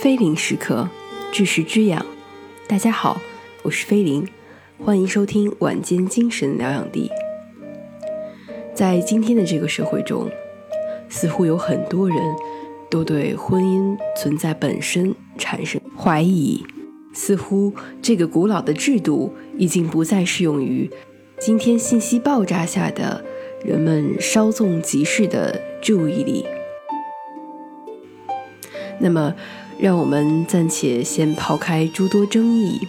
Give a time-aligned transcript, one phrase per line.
[0.00, 0.88] 菲林时刻，
[1.32, 2.06] 知识之养。
[2.68, 3.20] 大家好，
[3.64, 4.24] 我是菲林，
[4.78, 7.10] 欢迎收听晚间精神疗养地。
[8.72, 10.30] 在今天的这个社会中，
[11.08, 12.16] 似乎有很多人
[12.88, 16.64] 都对婚姻存在本身产生怀疑，
[17.12, 20.88] 似乎这个古老的制度已经不再适用于
[21.40, 23.24] 今天信息爆炸下的
[23.64, 26.46] 人们稍纵即逝的注意力。
[29.00, 29.34] 那么，
[29.78, 32.80] 让我们暂且先抛开诸多争议，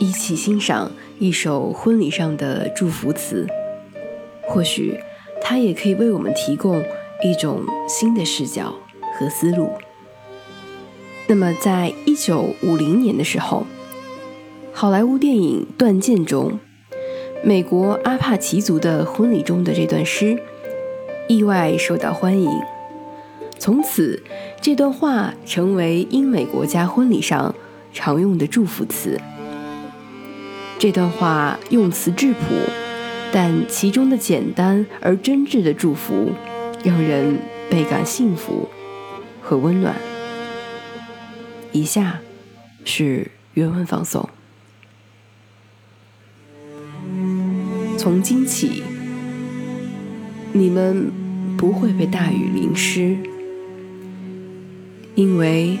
[0.00, 3.46] 一起欣赏一首婚礼上的祝福词。
[4.42, 4.98] 或许，
[5.40, 6.82] 它也可以为我们提供
[7.22, 8.74] 一种新的视角
[9.16, 9.70] 和思路。
[11.28, 13.64] 那么，在一九五零年的时候，
[14.72, 16.58] 好莱坞电影《断剑》中，
[17.44, 20.42] 美国阿帕奇族的婚礼中的这段诗，
[21.28, 22.50] 意外受到欢迎。
[23.58, 24.22] 从此，
[24.60, 27.54] 这段话成为英美国家婚礼上
[27.92, 29.20] 常用的祝福词。
[30.78, 32.38] 这段话用词质朴，
[33.32, 36.30] 但其中的简单而真挚的祝福，
[36.84, 37.36] 让人
[37.68, 38.68] 倍感幸福
[39.42, 39.96] 和温暖。
[41.72, 42.20] 以下
[42.84, 44.28] 是原文放送：
[47.98, 48.84] 从今起，
[50.52, 51.10] 你们
[51.56, 53.18] 不会被大雨淋湿。
[55.18, 55.76] 因为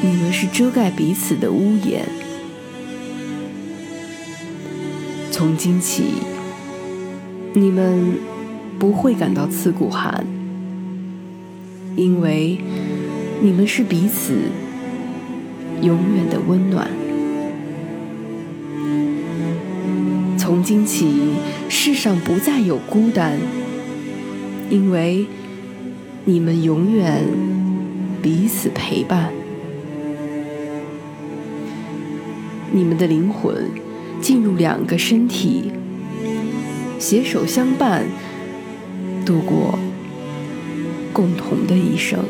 [0.00, 2.04] 你们是遮盖彼此的屋檐，
[5.32, 6.04] 从今起，
[7.52, 8.16] 你们
[8.78, 10.24] 不会感到刺骨寒，
[11.96, 12.60] 因为
[13.42, 14.34] 你们是彼此
[15.82, 16.88] 永远的温暖。
[20.38, 21.10] 从今起，
[21.68, 23.36] 世上不再有孤单，
[24.70, 25.26] 因为
[26.24, 27.53] 你们永远。
[28.24, 29.34] 彼此陪伴，
[32.72, 33.70] 你们的灵魂
[34.18, 35.70] 进入两个身体，
[36.98, 38.06] 携手相伴，
[39.26, 39.78] 度过
[41.12, 42.20] 共同的一生。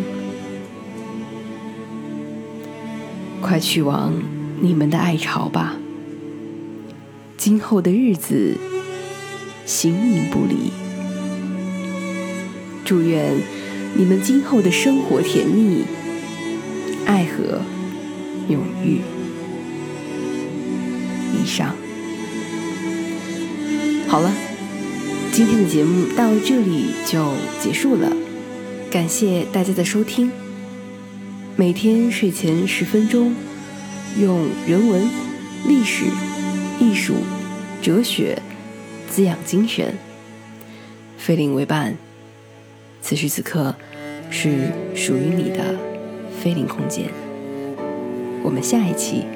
[3.40, 4.12] 快去往
[4.60, 5.76] 你们的爱巢吧，
[7.36, 8.56] 今后的日子
[9.64, 10.72] 形影不离。
[12.84, 13.63] 祝愿。
[13.96, 15.84] 你们今后的生活甜蜜，
[17.06, 17.60] 爱和
[18.48, 19.00] 永浴。
[21.32, 21.76] 以上，
[24.08, 24.32] 好了，
[25.30, 28.10] 今天的节目到这里就结束了，
[28.90, 30.32] 感谢大家的收听。
[31.54, 33.32] 每天睡前十分钟，
[34.20, 35.08] 用人文、
[35.68, 36.06] 历史、
[36.80, 37.14] 艺术、
[37.80, 38.42] 哲学
[39.08, 39.94] 滋养精神，
[41.16, 41.96] 非灵为伴。
[43.04, 43.74] 此时此刻，
[44.30, 45.78] 是属于你的
[46.40, 47.10] 菲林空间。
[48.42, 49.26] 我们下一期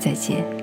[0.00, 0.55] 再见。